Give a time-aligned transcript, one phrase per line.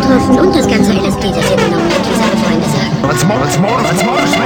[0.00, 2.96] getroffen und das ganze LSD, das ihr habt, wie seine Freunde sagen.
[3.02, 4.37] What's more, what's more, what's more?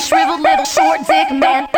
[0.00, 1.68] shriveled little short dick man.